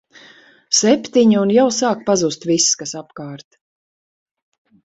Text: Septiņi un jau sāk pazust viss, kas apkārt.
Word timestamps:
Septiņi 0.77 1.37
un 1.41 1.51
jau 1.57 1.67
sāk 1.81 2.01
pazust 2.09 2.47
viss, 2.53 2.73
kas 2.81 2.97
apkārt. 3.03 3.49